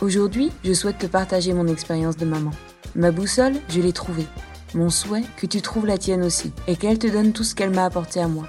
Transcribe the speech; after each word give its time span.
Aujourd'hui, 0.00 0.50
je 0.64 0.72
souhaite 0.72 0.98
te 0.98 1.06
partager 1.06 1.52
mon 1.52 1.68
expérience 1.68 2.16
de 2.16 2.24
maman. 2.24 2.50
Ma 2.96 3.12
boussole, 3.12 3.54
je 3.68 3.80
l'ai 3.80 3.92
trouvée. 3.92 4.26
Mon 4.74 4.90
souhait, 4.90 5.22
que 5.36 5.46
tu 5.46 5.62
trouves 5.62 5.86
la 5.86 5.98
tienne 5.98 6.24
aussi, 6.24 6.52
et 6.66 6.74
qu'elle 6.74 6.98
te 6.98 7.06
donne 7.06 7.32
tout 7.32 7.44
ce 7.44 7.54
qu'elle 7.54 7.70
m'a 7.70 7.84
apporté 7.84 8.20
à 8.20 8.26
moi. 8.26 8.48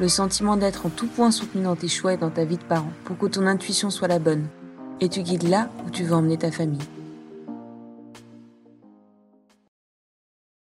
Le 0.00 0.08
sentiment 0.08 0.56
d'être 0.56 0.86
en 0.86 0.88
tout 0.88 1.06
point 1.06 1.30
soutenu 1.30 1.62
dans 1.62 1.76
tes 1.76 1.86
choix 1.86 2.14
et 2.14 2.16
dans 2.16 2.30
ta 2.30 2.44
vie 2.44 2.56
de 2.56 2.64
parent, 2.64 2.90
pour 3.04 3.16
que 3.16 3.26
ton 3.26 3.46
intuition 3.46 3.88
soit 3.88 4.08
la 4.08 4.18
bonne, 4.18 4.48
et 5.00 5.08
tu 5.08 5.22
guides 5.22 5.48
là 5.48 5.70
où 5.86 5.90
tu 5.90 6.02
veux 6.02 6.12
emmener 6.12 6.38
ta 6.38 6.50
famille. 6.50 6.82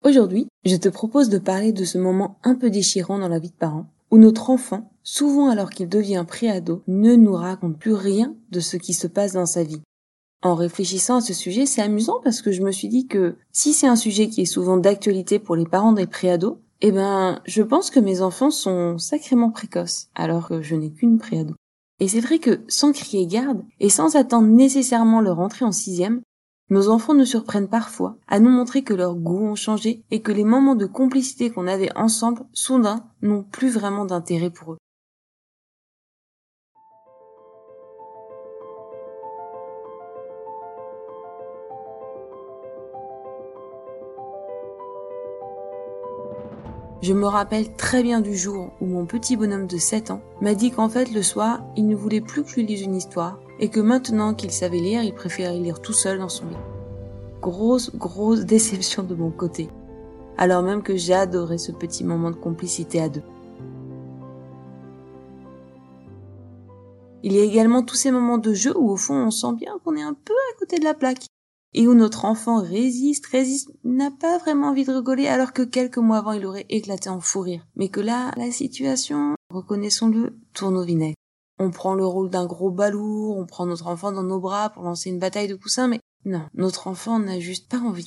Aujourd'hui, 0.03 0.47
je 0.64 0.77
te 0.77 0.89
propose 0.89 1.28
de 1.28 1.39
parler 1.39 1.72
de 1.72 1.84
ce 1.84 1.98
moment 1.98 2.39
un 2.42 2.55
peu 2.55 2.70
déchirant 2.70 3.19
dans 3.19 3.28
la 3.28 3.39
vie 3.39 3.50
de 3.50 3.55
parent, 3.55 3.84
où 4.11 4.17
notre 4.17 4.48
enfant, 4.48 4.91
souvent 5.03 5.50
alors 5.50 5.69
qu'il 5.69 5.91
devient 5.91 6.25
préado, 6.27 6.83
ne 6.87 7.17
nous 7.17 7.34
raconte 7.34 7.78
plus 7.78 7.92
rien 7.92 8.34
de 8.50 8.61
ce 8.61 8.78
qui 8.78 8.94
se 8.94 9.09
passe 9.09 9.34
dans 9.34 9.47
sa 9.47 9.62
vie. 9.62 9.83
En 10.42 10.55
réfléchissant 10.55 11.17
à 11.17 11.20
ce 11.20 11.34
sujet, 11.34 11.67
c'est 11.67 11.83
amusant 11.83 12.20
parce 12.23 12.42
que 12.42 12.53
je 12.53 12.62
me 12.62 12.70
suis 12.70 12.89
dit 12.89 13.06
que 13.06 13.37
si 13.53 13.73
c'est 13.73 13.87
un 13.87 13.97
sujet 13.97 14.29
qui 14.29 14.43
est 14.43 14.47
souvent 14.47 14.77
d'actualité 14.77 15.39
pour 15.39 15.56
les 15.56 15.65
parents 15.65 15.93
des 15.93 16.06
préados, 16.06 16.61
eh 16.83 16.93
ben, 16.93 17.41
je 17.47 17.62
pense 17.62 17.91
que 17.91 18.01
mes 18.01 18.20
enfants 18.20 18.51
sont 18.51 18.98
sacrément 18.98 19.51
précoces, 19.51 20.09
alors 20.15 20.48
que 20.48 20.61
je 20.61 20.77
n'ai 20.77 20.93
qu'une 20.93 21.19
préado. 21.19 21.55
Et 22.01 22.09
c'est 22.09 22.20
vrai 22.20 22.39
que 22.39 22.61
sans 22.69 22.93
crier 22.93 23.27
garde, 23.27 23.65
et 23.81 23.89
sans 23.89 24.17
attendre 24.17 24.48
nécessairement 24.48 25.23
leur 25.23 25.41
entrée 25.41 25.65
en 25.65 25.73
sixième, 25.73 26.20
nos 26.69 26.89
enfants 26.89 27.15
nous 27.15 27.25
surprennent 27.25 27.69
parfois 27.69 28.17
à 28.28 28.41
nous 28.41 28.50
montrer 28.50 28.83
que 28.83 28.93
leurs 28.93 29.15
goûts 29.15 29.47
ont 29.47 29.55
changé 29.55 30.03
et 30.11 30.21
que 30.21 30.33
les 30.33 30.45
moments 30.45 30.75
de 30.75 30.87
complicité 30.87 31.50
qu'on 31.50 31.67
avait 31.67 31.97
ensemble, 31.97 32.43
soudain, 32.53 33.05
n'ont 33.23 33.45
plus 33.45 33.71
vraiment 33.71 34.05
d'intérêt 34.05 34.50
pour 34.50 34.73
eux. 34.73 34.78
Je 47.07 47.12
me 47.12 47.29
rappelle 47.29 47.73
très 47.77 48.03
bien 48.03 48.21
du 48.21 48.37
jour 48.37 48.73
où 48.81 48.87
mon 48.87 49.07
petit 49.07 49.37
bonhomme 49.37 49.69
de 49.69 49.77
7 49.77 50.11
ans 50.11 50.21
m'a 50.41 50.55
dit 50.55 50.73
qu'en 50.73 50.89
fait 50.89 51.12
le 51.12 51.23
soir, 51.23 51.62
il 51.77 51.87
ne 51.87 51.95
voulait 51.95 52.21
plus 52.21 52.43
que 52.43 52.49
je 52.49 52.57
lui 52.57 52.67
lise 52.67 52.83
une 52.83 52.97
histoire 52.97 53.39
et 53.61 53.69
que 53.69 53.78
maintenant 53.78 54.34
qu'il 54.34 54.50
savait 54.50 54.81
lire, 54.81 55.05
il 55.05 55.15
préférait 55.15 55.56
lire 55.56 55.81
tout 55.81 55.93
seul 55.93 56.19
dans 56.19 56.28
son 56.28 56.47
lit. 56.47 56.56
Grosse, 57.41 57.95
grosse 57.95 58.41
déception 58.45 59.05
de 59.05 59.15
mon 59.15 59.31
côté. 59.31 59.69
Alors 60.37 60.65
même 60.65 60.83
que 60.83 61.12
adoré 61.12 61.59
ce 61.59 61.71
petit 61.71 62.03
moment 62.03 62.33
de 62.33 62.34
complicité 62.34 63.00
à 63.00 63.09
deux. 63.09 63.22
Il 67.22 67.34
y 67.34 67.39
a 67.39 67.45
également 67.45 67.84
tous 67.84 67.95
ces 67.95 68.11
moments 68.11 68.39
de 68.39 68.53
jeu 68.53 68.77
où 68.77 68.91
au 68.91 68.97
fond 68.97 69.15
on 69.15 69.31
sent 69.31 69.55
bien 69.56 69.78
qu'on 69.84 69.95
est 69.95 70.03
un 70.03 70.15
peu 70.15 70.34
à 70.34 70.59
côté 70.59 70.81
de 70.81 70.84
la 70.84 70.95
plaque 70.95 71.27
et 71.76 71.87
où 71.87 71.94
notre 71.94 72.25
enfant 72.25 72.62
résiste, 72.62 73.26
résiste, 73.26 73.70
n'a 73.84 74.10
pas 74.10 74.38
vraiment 74.38 74.69
envie 74.69 74.87
de 74.87 74.92
rigoler 74.92 75.28
alors 75.28 75.53
que 75.53 75.60
quelques 75.60 75.98
mois 75.98 76.16
avant 76.16 76.32
il 76.32 76.47
aurait 76.47 76.64
éclaté 76.70 77.10
en 77.10 77.20
fou 77.20 77.41
rire. 77.41 77.66
Mais 77.76 77.91
que 77.91 78.00
là, 78.00 78.32
la 78.38 78.50
situation, 78.50 79.37
reconnaissons-le, 79.50 80.38
tourne 80.54 80.78
au 80.78 80.84
vinaigre. 80.84 81.16
On 81.59 81.70
prend 81.70 81.94
le 81.94 82.06
rôle 82.06 82.31
d'un 82.31 82.47
gros 82.47 82.70
balourd, 82.70 83.36
on 83.36 83.44
prend 83.44 83.66
notre 83.66 83.88
enfant 83.88 84.10
dans 84.10 84.22
nos 84.22 84.41
bras 84.41 84.70
pour 84.70 84.84
lancer 84.84 85.10
une 85.10 85.19
bataille 85.19 85.48
de 85.48 85.54
coussins, 85.54 85.86
mais 85.86 86.00
non, 86.25 86.47
notre 86.54 86.88
enfant 86.88 87.19
n'a 87.19 87.38
juste 87.41 87.69
pas 87.69 87.78
envie. 87.78 88.06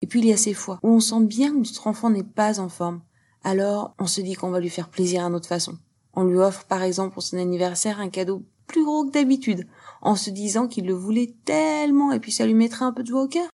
Et 0.00 0.06
puis 0.06 0.20
il 0.20 0.26
y 0.26 0.32
a 0.32 0.36
ces 0.36 0.54
fois 0.54 0.78
où 0.84 0.90
on 0.90 1.00
sent 1.00 1.24
bien 1.24 1.50
que 1.50 1.58
notre 1.58 1.88
enfant 1.88 2.10
n'est 2.10 2.22
pas 2.22 2.60
en 2.60 2.68
forme. 2.68 3.02
Alors 3.42 3.94
on 3.98 4.06
se 4.06 4.20
dit 4.20 4.34
qu'on 4.34 4.50
va 4.50 4.60
lui 4.60 4.70
faire 4.70 4.88
plaisir 4.88 5.24
à 5.24 5.30
notre 5.30 5.48
façon. 5.48 5.78
On 6.12 6.22
lui 6.22 6.38
offre 6.38 6.64
par 6.66 6.84
exemple 6.84 7.14
pour 7.14 7.24
son 7.24 7.38
anniversaire 7.38 7.98
un 7.98 8.08
cadeau 8.08 8.44
plus 8.68 8.84
gros 8.84 9.04
que 9.04 9.12
d'habitude, 9.12 9.66
en 10.04 10.16
se 10.16 10.30
disant 10.30 10.68
qu'il 10.68 10.86
le 10.86 10.94
voulait 10.94 11.34
tellement 11.44 12.12
et 12.12 12.20
puis 12.20 12.30
ça 12.30 12.46
lui 12.46 12.54
mettrait 12.54 12.84
un 12.84 12.92
peu 12.92 13.02
de 13.02 13.08
joie 13.08 13.22
au 13.22 13.28
cœur. 13.28 13.48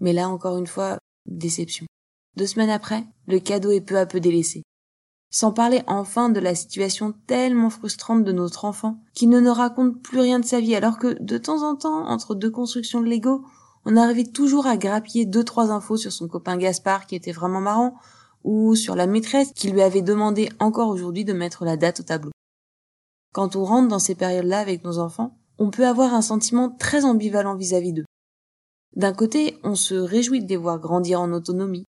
Mais 0.00 0.12
là, 0.12 0.28
encore 0.28 0.58
une 0.58 0.66
fois, 0.66 0.98
déception. 1.26 1.86
Deux 2.36 2.46
semaines 2.46 2.70
après, 2.70 3.04
le 3.28 3.38
cadeau 3.38 3.70
est 3.70 3.82
peu 3.82 3.98
à 3.98 4.06
peu 4.06 4.18
délaissé. 4.18 4.62
Sans 5.30 5.52
parler 5.52 5.82
enfin 5.86 6.28
de 6.28 6.40
la 6.40 6.54
situation 6.54 7.14
tellement 7.26 7.70
frustrante 7.70 8.24
de 8.24 8.32
notre 8.32 8.64
enfant, 8.64 8.98
qui 9.14 9.26
ne 9.26 9.40
nous 9.40 9.52
raconte 9.52 10.02
plus 10.02 10.20
rien 10.20 10.40
de 10.40 10.44
sa 10.44 10.60
vie, 10.60 10.74
alors 10.74 10.98
que 10.98 11.22
de 11.22 11.38
temps 11.38 11.62
en 11.62 11.76
temps, 11.76 12.08
entre 12.08 12.34
deux 12.34 12.50
constructions 12.50 13.00
de 13.00 13.08
Lego, 13.08 13.44
on 13.84 13.96
arrivait 13.96 14.24
toujours 14.24 14.66
à 14.66 14.76
grappiller 14.76 15.24
deux 15.24 15.44
trois 15.44 15.70
infos 15.70 15.96
sur 15.96 16.12
son 16.12 16.28
copain 16.28 16.56
Gaspard 16.56 17.06
qui 17.06 17.14
était 17.14 17.32
vraiment 17.32 17.60
marrant, 17.60 17.94
ou 18.44 18.74
sur 18.74 18.96
la 18.96 19.06
maîtresse 19.06 19.52
qui 19.54 19.70
lui 19.70 19.82
avait 19.82 20.02
demandé 20.02 20.50
encore 20.58 20.88
aujourd'hui 20.88 21.24
de 21.24 21.32
mettre 21.32 21.64
la 21.64 21.76
date 21.76 22.00
au 22.00 22.02
tableau. 22.02 22.32
Quand 23.32 23.56
on 23.56 23.64
rentre 23.64 23.88
dans 23.88 23.98
ces 23.98 24.14
périodes-là 24.14 24.58
avec 24.58 24.84
nos 24.84 24.98
enfants, 24.98 25.38
on 25.62 25.70
peut 25.70 25.86
avoir 25.86 26.12
un 26.12 26.22
sentiment 26.22 26.70
très 26.70 27.04
ambivalent 27.04 27.54
vis-à-vis 27.54 27.92
d'eux. 27.92 28.04
D'un 28.96 29.12
côté, 29.12 29.60
on 29.62 29.76
se 29.76 29.94
réjouit 29.94 30.42
de 30.42 30.48
les 30.48 30.56
voir 30.56 30.80
grandir 30.80 31.20
en 31.20 31.32
autonomie, 31.32 31.84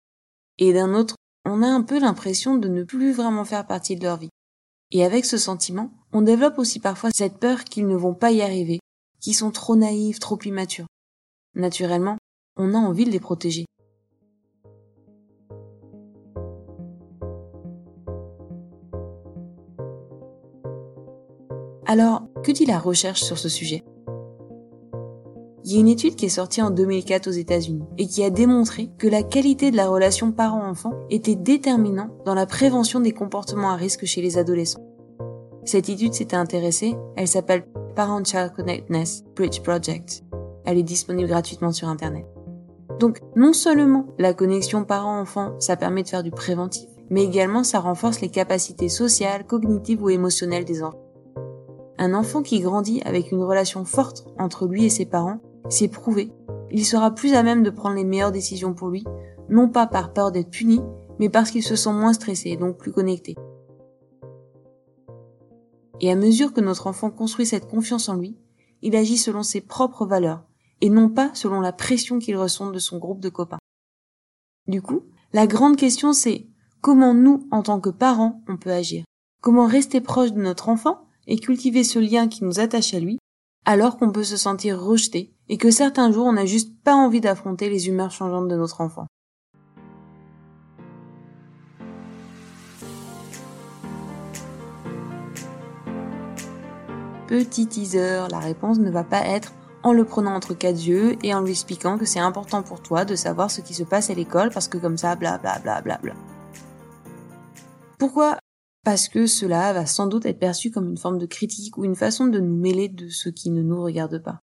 et 0.59 0.73
d'un 0.73 0.93
autre, 0.93 1.15
on 1.45 1.63
a 1.63 1.69
un 1.69 1.83
peu 1.83 2.01
l'impression 2.01 2.57
de 2.57 2.67
ne 2.67 2.83
plus 2.83 3.13
vraiment 3.13 3.45
faire 3.45 3.69
partie 3.69 3.95
de 3.95 4.03
leur 4.03 4.17
vie. 4.17 4.31
Et 4.91 5.05
avec 5.05 5.25
ce 5.25 5.39
sentiment, 5.39 5.93
on 6.13 6.23
développe 6.23 6.59
aussi 6.59 6.81
parfois 6.81 7.11
cette 7.15 7.39
peur 7.39 7.63
qu'ils 7.63 7.87
ne 7.87 7.95
vont 7.95 8.13
pas 8.13 8.33
y 8.33 8.43
arriver, 8.43 8.81
qu'ils 9.21 9.37
sont 9.37 9.53
trop 9.53 9.77
naïfs, 9.77 10.19
trop 10.19 10.39
immatures. 10.45 10.89
Naturellement, 11.55 12.19
on 12.57 12.75
a 12.75 12.79
envie 12.79 13.05
de 13.05 13.13
les 13.13 13.21
protéger. 13.21 13.67
Alors, 21.93 22.23
que 22.45 22.53
dit 22.53 22.67
la 22.67 22.79
recherche 22.79 23.21
sur 23.21 23.37
ce 23.37 23.49
sujet? 23.49 23.83
Il 25.65 25.73
y 25.73 25.77
a 25.77 25.81
une 25.81 25.89
étude 25.89 26.15
qui 26.15 26.27
est 26.27 26.29
sortie 26.29 26.63
en 26.63 26.71
2004 26.71 27.27
aux 27.27 27.33
États-Unis 27.33 27.83
et 27.99 28.07
qui 28.07 28.23
a 28.23 28.31
démontré 28.31 28.93
que 28.97 29.09
la 29.09 29.25
qualité 29.25 29.73
de 29.73 29.77
la 29.77 29.89
relation 29.89 30.31
parent-enfant 30.31 30.93
était 31.11 31.35
déterminante 31.35 32.13
dans 32.25 32.37
la 32.37 32.47
prévention 32.47 33.01
des 33.01 33.11
comportements 33.11 33.71
à 33.71 33.75
risque 33.75 34.05
chez 34.05 34.23
les 34.23 34.39
adolescents. 34.39 34.87
Cette 35.65 35.89
étude 35.89 36.15
s'était 36.15 36.37
intéressée, 36.37 36.95
elle 37.17 37.27
s'appelle 37.27 37.67
Parent-Child 37.97 38.53
Connectedness 38.55 39.25
Bridge 39.35 39.61
Project. 39.61 40.23
Elle 40.67 40.79
est 40.79 40.85
disponible 40.85 41.29
gratuitement 41.29 41.73
sur 41.73 41.89
Internet. 41.89 42.25
Donc, 43.01 43.19
non 43.35 43.53
seulement 43.53 44.07
la 44.17 44.33
connexion 44.33 44.85
parent-enfant, 44.85 45.59
ça 45.59 45.75
permet 45.75 46.05
de 46.05 46.09
faire 46.09 46.23
du 46.23 46.31
préventif, 46.31 46.89
mais 47.11 47.25
également 47.25 47.65
ça 47.65 47.81
renforce 47.81 48.21
les 48.21 48.31
capacités 48.31 48.89
sociales, 48.89 49.45
cognitives 49.45 50.05
ou 50.05 50.09
émotionnelles 50.09 50.65
des 50.65 50.85
enfants. 50.85 51.10
Un 52.03 52.15
enfant 52.15 52.43
qui 52.43 52.61
grandit 52.61 53.03
avec 53.05 53.31
une 53.31 53.43
relation 53.43 53.85
forte 53.85 54.27
entre 54.39 54.67
lui 54.67 54.87
et 54.87 54.89
ses 54.89 55.05
parents, 55.05 55.39
c'est 55.69 55.89
prouvé. 55.89 56.33
Il 56.71 56.87
sera 56.87 57.15
plus 57.15 57.35
à 57.35 57.43
même 57.43 57.63
de 57.63 57.69
prendre 57.69 57.95
les 57.95 58.05
meilleures 58.05 58.33
décisions 58.33 58.73
pour 58.73 58.89
lui, 58.89 59.05
non 59.51 59.69
pas 59.69 59.87
par 59.87 60.15
peur 60.15 60.33
d'être 60.33 60.49
puni, 60.49 60.81
mais 61.19 61.29
parce 61.29 61.51
qu'il 61.51 61.63
se 61.63 61.77
sent 61.77 61.93
moins 61.93 62.15
stressé 62.15 62.49
et 62.49 62.57
donc 62.57 62.79
plus 62.79 62.91
connecté. 62.91 63.37
Et 66.01 66.11
à 66.11 66.17
mesure 66.17 66.55
que 66.55 66.63
notre 66.63 66.87
enfant 66.87 67.11
construit 67.11 67.45
cette 67.45 67.69
confiance 67.69 68.09
en 68.09 68.15
lui, 68.15 68.39
il 68.81 68.97
agit 68.97 69.19
selon 69.19 69.43
ses 69.43 69.61
propres 69.61 70.07
valeurs, 70.07 70.43
et 70.81 70.89
non 70.89 71.11
pas 71.11 71.31
selon 71.35 71.61
la 71.61 71.75
pression 71.75 72.19
qu'il 72.19 72.39
ressent 72.39 72.71
de 72.71 72.79
son 72.79 72.97
groupe 72.97 73.21
de 73.21 73.29
copains. 73.29 73.59
Du 74.67 74.81
coup, 74.81 75.03
la 75.35 75.47
grande 75.47 75.77
question 75.77 76.15
c'est 76.15 76.47
comment 76.81 77.13
nous, 77.13 77.47
en 77.51 77.63
tant 77.63 77.79
que 77.79 77.91
parents, 77.91 78.41
on 78.49 78.57
peut 78.57 78.73
agir? 78.73 79.05
Comment 79.43 79.67
rester 79.67 80.01
proche 80.01 80.33
de 80.33 80.41
notre 80.41 80.71
enfant 80.71 81.01
et 81.27 81.39
cultiver 81.39 81.85
ce 81.85 81.99
lien 81.99 82.29
qui 82.29 82.45
nous 82.45 82.61
attache 82.61 82.95
à 82.95 83.01
lui, 83.01 83.19
alors 83.65 83.99
qu'on 83.99 84.11
peut 84.11 84.25
se 84.25 84.37
sentir 84.37 84.81
rejeté 84.81 85.33
et 85.49 85.57
que 85.57 85.71
certains 85.71 86.11
jours 86.13 86.27
on 86.27 86.33
n'a 86.33 86.47
juste 86.47 86.73
pas 86.83 86.95
envie 86.95 87.21
d'affronter 87.21 87.69
les 87.69 87.89
humeurs 87.89 88.11
changeantes 88.11 88.49
de 88.49 88.57
notre 88.57 88.81
enfant. 88.81 89.07
Petit 97.27 97.69
teaser, 97.69 98.27
la 98.29 98.41
réponse 98.41 98.79
ne 98.79 98.91
va 98.91 99.05
pas 99.05 99.25
être 99.25 99.53
en 99.85 99.93
le 99.93 100.05
prenant 100.05 100.35
entre 100.35 100.53
quatre 100.53 100.85
yeux 100.85 101.17
et 101.23 101.33
en 101.33 101.41
lui 101.43 101.53
expliquant 101.53 101.97
que 101.97 102.05
c'est 102.05 102.19
important 102.19 102.65
pour 102.65 102.83
toi 102.83 103.05
de 103.05 103.15
savoir 103.15 103.53
ce 103.53 103.61
qui 103.61 103.73
se 103.73 103.85
passe 103.85 104.11
à 104.11 104.15
l'école 104.15 104.51
parce 104.51 104.67
que 104.67 104.79
comme 104.79 104.99
ça, 104.99 105.15
bla 105.15 105.39
bla 105.39 105.61
bla 105.61 105.81
bla 105.81 105.99
bla. 106.03 106.15
Pourquoi 107.99 108.40
parce 108.85 109.09
que 109.09 109.27
cela 109.27 109.73
va 109.73 109.85
sans 109.85 110.07
doute 110.07 110.25
être 110.27 110.39
perçu 110.39 110.71
comme 110.71 110.89
une 110.89 110.97
forme 110.97 111.19
de 111.19 111.27
critique 111.27 111.77
ou 111.77 111.85
une 111.85 111.97
façon 111.97 112.27
de 112.27 112.41
nous 112.41 112.57
mêler 112.57 112.89
de 112.89 113.09
ce 113.09 113.29
qui 113.29 113.51
ne 113.51 113.63
nous 113.63 113.83
regarde 113.83 114.23
pas. 114.23 114.41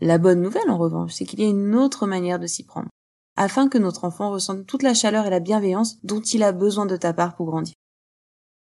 La 0.00 0.18
bonne 0.18 0.40
nouvelle, 0.40 0.70
en 0.70 0.78
revanche, 0.78 1.12
c'est 1.12 1.24
qu'il 1.24 1.40
y 1.40 1.44
a 1.44 1.48
une 1.48 1.74
autre 1.74 2.06
manière 2.06 2.38
de 2.38 2.46
s'y 2.46 2.64
prendre, 2.64 2.88
afin 3.36 3.68
que 3.68 3.78
notre 3.78 4.04
enfant 4.04 4.30
ressente 4.30 4.66
toute 4.66 4.82
la 4.82 4.94
chaleur 4.94 5.26
et 5.26 5.30
la 5.30 5.40
bienveillance 5.40 5.98
dont 6.02 6.20
il 6.20 6.42
a 6.42 6.52
besoin 6.52 6.86
de 6.86 6.96
ta 6.96 7.12
part 7.12 7.34
pour 7.34 7.46
grandir. 7.46 7.74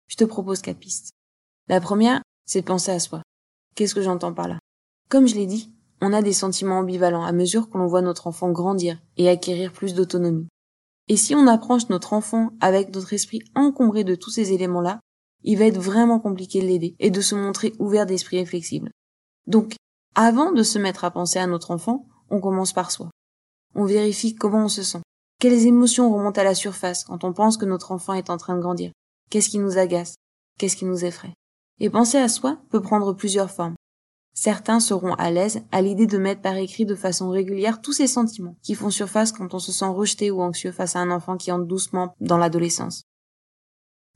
Je 0.08 0.16
te 0.16 0.24
propose 0.24 0.60
quatre 0.60 0.78
pistes. 0.78 1.10
La 1.68 1.80
première, 1.80 2.22
c'est 2.46 2.62
de 2.62 2.66
penser 2.66 2.90
à 2.90 2.98
soi. 2.98 3.22
Qu'est-ce 3.74 3.94
que 3.94 4.02
j'entends 4.02 4.34
par 4.34 4.48
là? 4.48 4.58
Comme 5.08 5.28
je 5.28 5.34
l'ai 5.34 5.46
dit, 5.46 5.72
on 6.00 6.12
a 6.12 6.22
des 6.22 6.32
sentiments 6.32 6.78
ambivalents 6.78 7.24
à 7.24 7.32
mesure 7.32 7.68
que 7.68 7.78
l'on 7.78 7.86
voit 7.86 8.02
notre 8.02 8.26
enfant 8.26 8.50
grandir 8.50 8.98
et 9.16 9.28
acquérir 9.28 9.72
plus 9.72 9.94
d'autonomie. 9.94 10.48
Et 11.10 11.16
si 11.16 11.34
on 11.34 11.48
approche 11.48 11.88
notre 11.88 12.12
enfant 12.12 12.50
avec 12.60 12.94
notre 12.94 13.12
esprit 13.12 13.40
encombré 13.56 14.04
de 14.04 14.14
tous 14.14 14.30
ces 14.30 14.52
éléments-là, 14.52 15.00
il 15.42 15.58
va 15.58 15.64
être 15.64 15.80
vraiment 15.80 16.20
compliqué 16.20 16.60
de 16.60 16.66
l'aider 16.68 16.94
et 17.00 17.10
de 17.10 17.20
se 17.20 17.34
montrer 17.34 17.72
ouvert 17.80 18.06
d'esprit 18.06 18.36
et 18.36 18.46
flexible. 18.46 18.92
Donc, 19.48 19.74
avant 20.14 20.52
de 20.52 20.62
se 20.62 20.78
mettre 20.78 21.02
à 21.02 21.10
penser 21.10 21.40
à 21.40 21.48
notre 21.48 21.72
enfant, 21.72 22.06
on 22.30 22.40
commence 22.40 22.72
par 22.72 22.92
soi. 22.92 23.10
On 23.74 23.86
vérifie 23.86 24.36
comment 24.36 24.66
on 24.66 24.68
se 24.68 24.84
sent. 24.84 25.00
Quelles 25.40 25.66
émotions 25.66 26.14
remontent 26.14 26.40
à 26.40 26.44
la 26.44 26.54
surface 26.54 27.02
quand 27.02 27.24
on 27.24 27.32
pense 27.32 27.56
que 27.56 27.66
notre 27.66 27.90
enfant 27.90 28.14
est 28.14 28.30
en 28.30 28.36
train 28.36 28.54
de 28.54 28.60
grandir? 28.60 28.92
Qu'est-ce 29.30 29.48
qui 29.48 29.58
nous 29.58 29.78
agace? 29.78 30.14
Qu'est-ce 30.58 30.76
qui 30.76 30.84
nous 30.84 31.04
effraie? 31.04 31.34
Et 31.80 31.90
penser 31.90 32.18
à 32.18 32.28
soi 32.28 32.58
peut 32.70 32.82
prendre 32.82 33.14
plusieurs 33.14 33.50
formes. 33.50 33.74
Certains 34.32 34.80
seront 34.80 35.14
à 35.14 35.30
l'aise 35.30 35.62
à 35.72 35.82
l'idée 35.82 36.06
de 36.06 36.18
mettre 36.18 36.40
par 36.40 36.56
écrit 36.56 36.86
de 36.86 36.94
façon 36.94 37.30
régulière 37.30 37.80
tous 37.80 37.92
ces 37.92 38.06
sentiments 38.06 38.56
qui 38.62 38.74
font 38.74 38.90
surface 38.90 39.32
quand 39.32 39.54
on 39.54 39.58
se 39.58 39.72
sent 39.72 39.86
rejeté 39.86 40.30
ou 40.30 40.40
anxieux 40.40 40.72
face 40.72 40.96
à 40.96 41.00
un 41.00 41.10
enfant 41.10 41.36
qui 41.36 41.52
entre 41.52 41.66
doucement 41.66 42.14
dans 42.20 42.38
l'adolescence. 42.38 43.02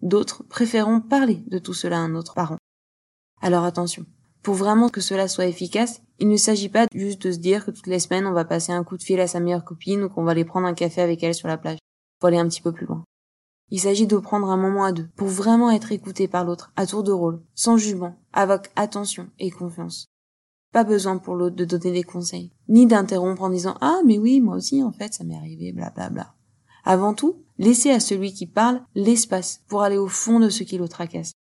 D'autres 0.02 0.43
préféreront 0.44 1.00
parler 1.00 1.43
de 1.46 1.58
tout 1.58 1.75
cela 1.75 1.96
à 1.96 2.00
un 2.00 2.14
autre 2.14 2.34
parent. 2.34 2.58
Alors 3.40 3.64
attention, 3.64 4.06
pour 4.43 4.55
vraiment 4.55 4.88
que 4.88 5.00
cela 5.00 5.28
soit 5.28 5.46
efficace, 5.46 6.02
il 6.19 6.28
ne 6.28 6.37
s'agit 6.37 6.69
pas 6.69 6.87
juste 6.94 7.22
de 7.22 7.32
se 7.32 7.38
dire 7.38 7.64
que 7.64 7.70
toutes 7.70 7.87
les 7.87 7.99
semaines 7.99 8.26
on 8.26 8.32
va 8.32 8.44
passer 8.44 8.72
un 8.72 8.84
coup 8.84 8.96
de 8.96 9.02
fil 9.02 9.20
à 9.20 9.26
sa 9.26 9.40
meilleure 9.40 9.64
copine 9.64 10.05
ou 10.05 10.08
qu'on 10.08 10.25
va 10.25 10.32
aller 10.32 10.44
prendre 10.44 10.66
un 10.66 10.75
café 10.75 11.00
avec 11.00 11.22
elle 11.22 11.34
sur 11.34 11.49
la 11.49 11.58
plage. 11.58 11.78
Faut 12.20 12.26
aller 12.28 12.38
un 12.38 12.49
petit 12.49 12.62
peu 12.62 12.72
plus 12.72 12.87
loin. 12.87 13.05
Il 13.75 13.81
s'agit 13.81 14.06
de 14.06 14.17
prendre 14.19 14.50
un 14.50 14.56
moment 14.56 14.85
à 14.85 14.93
deux 14.93 15.09
pour 15.17 15.26
vraiment 15.26 15.69
être 15.69 15.91
écouté 15.91 16.29
par 16.29 16.44
l'autre 16.44 16.73
à 16.76 16.87
tour 16.87 17.03
de 17.03 17.11
rôle, 17.11 17.43
sans 17.56 17.76
jugement, 17.76 18.15
avec 18.32 18.71
attention 18.76 19.31
et 19.41 19.50
confiance. 19.50 20.06
Pas 20.73 20.85
besoin 20.85 21.19
pour 21.19 21.35
l'autre 21.35 21.56
de 21.56 21.65
donner 21.65 21.91
des 21.91 22.05
conseils, 22.05 22.53
ni 22.69 22.87
d'interrompre 22.87 23.43
en 23.43 23.50
disant 23.50 23.76
ah 23.81 23.99
mais 24.06 24.17
oui 24.17 24.41
moi 24.41 24.55
aussi 24.55 24.81
en 24.81 24.93
fait 24.93 25.12
ça 25.12 25.25
m'est 25.25 25.35
arrivé 25.35 25.73
bla 25.73 25.91
bla 25.91 26.09
bla. 26.09 26.37
Avant 26.85 27.15
tout, 27.15 27.43
laissez 27.59 27.91
à 27.91 27.99
celui 27.99 28.32
qui 28.32 28.47
parle 28.47 28.81
l'espace 28.94 29.65
pour 29.67 29.82
aller 29.82 29.99
au 29.99 30.06
fond 30.06 30.38
de 30.38 30.50
ce 30.50 30.62
qui 30.62 30.79
le 30.79 30.87
tracasse. 30.87 31.32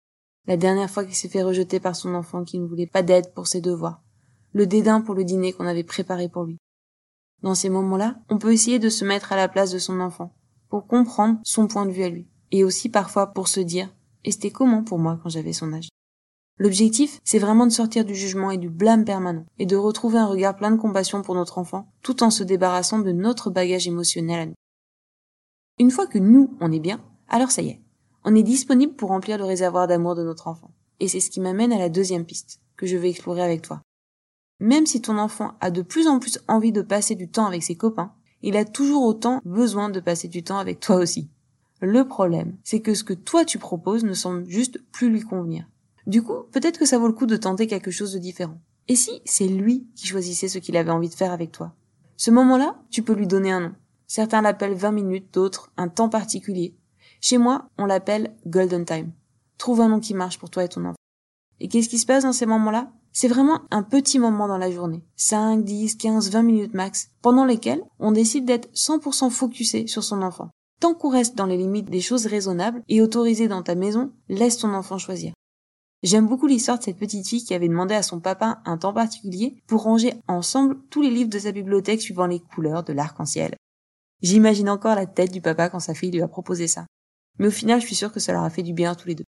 La 0.47 0.57
dernière 0.57 0.89
fois 0.89 1.05
qu'il 1.05 1.13
s'est 1.13 1.29
fait 1.29 1.43
rejeter 1.43 1.79
par 1.79 1.95
son 1.95 2.15
enfant 2.15 2.43
qui 2.43 2.57
ne 2.57 2.65
voulait 2.65 2.87
pas 2.87 3.03
d'aide 3.03 3.31
pour 3.35 3.45
ses 3.45 3.61
devoirs. 3.61 4.01
Le 4.53 4.65
dédain 4.65 5.01
pour 5.01 5.13
le 5.13 5.23
dîner 5.23 5.53
qu'on 5.53 5.67
avait 5.67 5.83
préparé 5.83 6.29
pour 6.29 6.45
lui. 6.45 6.57
Dans 7.43 7.53
ces 7.53 7.69
moments-là, 7.69 8.15
on 8.27 8.39
peut 8.39 8.53
essayer 8.53 8.79
de 8.79 8.89
se 8.89 9.05
mettre 9.05 9.33
à 9.33 9.35
la 9.35 9.47
place 9.47 9.71
de 9.71 9.77
son 9.77 9.99
enfant, 9.99 10.33
pour 10.73 10.87
comprendre 10.87 11.37
son 11.43 11.67
point 11.67 11.85
de 11.85 11.91
vue 11.91 12.01
à 12.01 12.09
lui, 12.09 12.25
et 12.49 12.63
aussi 12.63 12.89
parfois 12.89 13.27
pour 13.27 13.47
se 13.47 13.59
dire 13.59 13.93
et 14.23 14.31
c'était 14.31 14.49
comment 14.49 14.83
pour 14.83 14.97
moi 14.97 15.19
quand 15.21 15.29
j'avais 15.29 15.53
son 15.53 15.71
âge? 15.71 15.89
L'objectif, 16.57 17.19
c'est 17.23 17.37
vraiment 17.37 17.67
de 17.67 17.71
sortir 17.71 18.05
du 18.05 18.15
jugement 18.15 18.49
et 18.49 18.57
du 18.57 18.71
blâme 18.71 19.05
permanent, 19.05 19.45
et 19.59 19.67
de 19.67 19.75
retrouver 19.75 20.17
un 20.17 20.25
regard 20.25 20.55
plein 20.55 20.71
de 20.71 20.81
compassion 20.81 21.21
pour 21.21 21.35
notre 21.35 21.59
enfant, 21.59 21.93
tout 22.01 22.23
en 22.23 22.31
se 22.31 22.43
débarrassant 22.43 22.97
de 22.97 23.11
notre 23.11 23.51
bagage 23.51 23.87
émotionnel 23.87 24.39
à 24.39 24.45
nous. 24.47 24.55
Une 25.77 25.91
fois 25.91 26.07
que 26.07 26.17
nous, 26.17 26.57
on 26.59 26.71
est 26.71 26.79
bien, 26.79 27.03
alors 27.27 27.51
ça 27.51 27.61
y 27.61 27.69
est, 27.69 27.83
on 28.23 28.33
est 28.33 28.41
disponible 28.41 28.95
pour 28.95 29.09
remplir 29.09 29.37
le 29.37 29.45
réservoir 29.45 29.85
d'amour 29.85 30.15
de 30.15 30.23
notre 30.23 30.47
enfant. 30.47 30.71
Et 30.99 31.07
c'est 31.07 31.19
ce 31.19 31.29
qui 31.29 31.39
m'amène 31.39 31.71
à 31.71 31.77
la 31.77 31.89
deuxième 31.89 32.25
piste, 32.25 32.61
que 32.77 32.87
je 32.87 32.97
vais 32.97 33.11
explorer 33.11 33.43
avec 33.43 33.61
toi. 33.61 33.83
Même 34.59 34.87
si 34.87 35.03
ton 35.03 35.19
enfant 35.19 35.53
a 35.61 35.69
de 35.69 35.83
plus 35.83 36.07
en 36.07 36.17
plus 36.17 36.39
envie 36.47 36.71
de 36.71 36.81
passer 36.81 37.13
du 37.13 37.29
temps 37.29 37.45
avec 37.45 37.61
ses 37.61 37.75
copains, 37.75 38.15
il 38.43 38.57
a 38.57 38.65
toujours 38.65 39.03
autant 39.03 39.41
besoin 39.45 39.89
de 39.89 39.99
passer 39.99 40.27
du 40.27 40.43
temps 40.43 40.59
avec 40.59 40.79
toi 40.79 40.97
aussi. 40.97 41.29
Le 41.81 42.07
problème, 42.07 42.55
c'est 42.63 42.81
que 42.81 42.93
ce 42.93 43.03
que 43.03 43.13
toi 43.13 43.45
tu 43.45 43.57
proposes 43.57 44.03
ne 44.03 44.13
semble 44.13 44.45
juste 44.47 44.79
plus 44.91 45.09
lui 45.09 45.21
convenir. 45.21 45.65
Du 46.05 46.21
coup, 46.21 46.43
peut-être 46.51 46.77
que 46.77 46.85
ça 46.85 46.99
vaut 46.99 47.07
le 47.07 47.13
coup 47.13 47.25
de 47.25 47.37
tenter 47.37 47.67
quelque 47.67 47.91
chose 47.91 48.13
de 48.13 48.19
différent. 48.19 48.59
Et 48.87 48.95
si 48.95 49.21
c'est 49.25 49.47
lui 49.47 49.87
qui 49.95 50.07
choisissait 50.07 50.49
ce 50.49 50.59
qu'il 50.59 50.77
avait 50.77 50.91
envie 50.91 51.09
de 51.09 51.13
faire 51.13 51.31
avec 51.31 51.51
toi? 51.51 51.73
Ce 52.17 52.31
moment-là, 52.31 52.75
tu 52.89 53.01
peux 53.01 53.13
lui 53.13 53.27
donner 53.27 53.51
un 53.51 53.61
nom. 53.61 53.75
Certains 54.07 54.41
l'appellent 54.41 54.75
20 54.75 54.91
minutes, 54.91 55.33
d'autres 55.33 55.71
un 55.77 55.87
temps 55.87 56.09
particulier. 56.09 56.75
Chez 57.21 57.37
moi, 57.37 57.69
on 57.77 57.85
l'appelle 57.85 58.35
Golden 58.45 58.85
Time. 58.85 59.11
Trouve 59.57 59.81
un 59.81 59.87
nom 59.87 59.99
qui 60.01 60.13
marche 60.13 60.37
pour 60.37 60.49
toi 60.49 60.65
et 60.65 60.69
ton 60.69 60.85
enfant. 60.85 60.95
Et 61.63 61.69
qu'est-ce 61.69 61.87
qui 61.87 61.97
se 61.97 62.05
passe 62.05 62.23
dans 62.23 62.33
ces 62.33 62.45
moments-là? 62.45 62.91
C'est 63.13 63.29
vraiment 63.29 63.61
un 63.71 63.83
petit 63.83 64.19
moment 64.19 64.49
dans 64.49 64.57
la 64.57 64.69
journée, 64.69 65.01
5, 65.15 65.63
10, 65.63 65.95
15, 65.95 66.29
20 66.29 66.43
minutes 66.43 66.73
max, 66.73 67.09
pendant 67.21 67.45
lesquelles 67.45 67.81
on 67.99 68.11
décide 68.11 68.43
d'être 68.43 68.69
100% 68.73 69.29
focusé 69.29 69.87
sur 69.87 70.03
son 70.03 70.23
enfant. 70.23 70.49
Tant 70.81 70.93
qu'on 70.93 71.09
reste 71.09 71.35
dans 71.37 71.45
les 71.45 71.55
limites 71.55 71.89
des 71.89 72.01
choses 72.01 72.25
raisonnables 72.25 72.83
et 72.89 73.01
autorisées 73.01 73.47
dans 73.47 73.63
ta 73.63 73.75
maison, 73.75 74.11
laisse 74.27 74.57
ton 74.57 74.73
enfant 74.73 74.97
choisir. 74.97 75.31
J'aime 76.03 76.27
beaucoup 76.27 76.47
l'histoire 76.47 76.79
de 76.79 76.83
cette 76.83 76.97
petite 76.97 77.25
fille 77.25 77.45
qui 77.45 77.53
avait 77.53 77.69
demandé 77.69 77.95
à 77.95 78.03
son 78.03 78.19
papa 78.19 78.61
un 78.65 78.77
temps 78.77 78.93
particulier 78.93 79.55
pour 79.65 79.83
ranger 79.83 80.15
ensemble 80.27 80.75
tous 80.89 81.01
les 81.01 81.11
livres 81.11 81.29
de 81.29 81.39
sa 81.39 81.53
bibliothèque 81.53 82.01
suivant 82.01 82.25
les 82.27 82.41
couleurs 82.41 82.83
de 82.83 82.91
l'arc-en-ciel. 82.91 83.55
J'imagine 84.21 84.69
encore 84.69 84.95
la 84.95 85.05
tête 85.05 85.31
du 85.31 85.39
papa 85.39 85.69
quand 85.69 85.79
sa 85.79 85.93
fille 85.93 86.11
lui 86.11 86.21
a 86.21 86.27
proposé 86.27 86.67
ça. 86.67 86.85
Mais 87.39 87.47
au 87.47 87.51
final, 87.51 87.79
je 87.79 87.85
suis 87.85 87.95
sûre 87.95 88.11
que 88.11 88.19
ça 88.19 88.33
leur 88.33 88.43
a 88.43 88.49
fait 88.49 88.63
du 88.63 88.73
bien 88.73 88.91
à 88.91 88.95
tous 88.95 89.07
les 89.07 89.15
deux. 89.15 89.23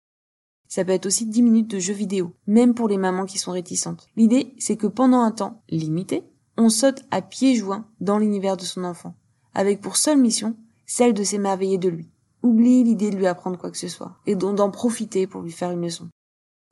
Ça 0.74 0.84
peut 0.84 0.90
être 0.90 1.06
aussi 1.06 1.24
10 1.24 1.42
minutes 1.44 1.70
de 1.70 1.78
jeux 1.78 1.94
vidéo, 1.94 2.32
même 2.48 2.74
pour 2.74 2.88
les 2.88 2.96
mamans 2.96 3.26
qui 3.26 3.38
sont 3.38 3.52
réticentes. 3.52 4.08
L'idée, 4.16 4.56
c'est 4.58 4.76
que 4.76 4.88
pendant 4.88 5.20
un 5.20 5.30
temps 5.30 5.62
limité, 5.68 6.24
on 6.56 6.68
saute 6.68 7.04
à 7.12 7.22
pieds 7.22 7.54
joints 7.54 7.86
dans 8.00 8.18
l'univers 8.18 8.56
de 8.56 8.64
son 8.64 8.82
enfant, 8.82 9.14
avec 9.54 9.80
pour 9.80 9.96
seule 9.96 10.18
mission 10.18 10.56
celle 10.84 11.14
de 11.14 11.22
s'émerveiller 11.22 11.78
de 11.78 11.88
lui. 11.88 12.10
Oublie 12.42 12.82
l'idée 12.82 13.10
de 13.10 13.16
lui 13.16 13.28
apprendre 13.28 13.56
quoi 13.56 13.70
que 13.70 13.78
ce 13.78 13.86
soit, 13.86 14.16
et 14.26 14.34
d'en 14.34 14.70
profiter 14.72 15.28
pour 15.28 15.42
lui 15.42 15.52
faire 15.52 15.70
une 15.70 15.80
leçon. 15.80 16.08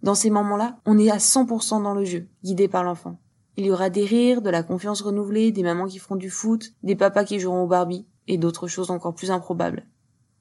Dans 0.03 0.17
ces 0.17 0.31
moments-là, 0.31 0.81
on 0.85 0.99
est 0.99 1.09
à 1.09 1.19
100% 1.19 1.85
dans 1.85 1.95
le 1.95 2.05
jeu, 2.05 2.27
guidé 2.43 2.67
par 2.67 2.83
l'enfant. 2.83 3.21
Il 3.57 3.67
y 3.67 3.71
aura 3.71 3.89
des 3.89 4.05
rires, 4.05 4.43
de 4.43 4.51
la 4.51 4.65
confiance 4.65 5.01
renouvelée, 5.03 5.53
des 5.53 5.63
mamans 5.63 5.87
qui 5.87 6.01
feront 6.01 6.17
du 6.17 6.29
foot, 6.29 6.75
des 6.83 6.97
papas 6.97 7.23
qui 7.23 7.39
joueront 7.39 7.63
au 7.63 7.69
Barbie, 7.69 8.09
et 8.27 8.37
d'autres 8.37 8.67
choses 8.67 8.91
encore 8.91 9.15
plus 9.15 9.31
improbables. 9.31 9.87